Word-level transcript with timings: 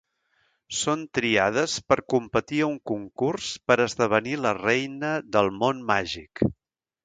Són 0.77 1.03
triades 1.17 1.75
per 1.91 1.97
competir 2.15 2.63
a 2.67 2.71
un 2.71 2.81
concurs 2.93 3.53
per 3.69 3.79
esdevenir 3.87 4.35
la 4.49 4.57
Reina 4.63 5.15
del 5.37 5.55
Món 5.63 5.89
Màgic. 5.95 6.47